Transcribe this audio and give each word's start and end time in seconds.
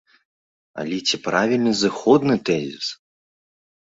Але 0.83 0.97
ці 1.07 1.19
правільны 1.27 1.71
зыходны 1.85 2.35
тэзіс? 2.51 2.85